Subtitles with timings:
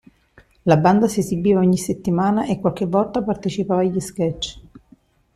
[0.63, 4.59] La band si esibiva ogni settimana e qualche volta partecipava agli sketch.